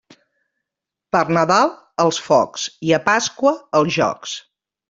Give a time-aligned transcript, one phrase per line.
[1.15, 1.69] Per Nadal
[2.05, 4.39] els focs i a Pasqua els jocs.